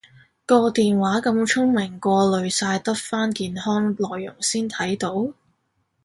[0.47, 5.35] 個電話咁聰明過濾晒得返健康內容先睇到？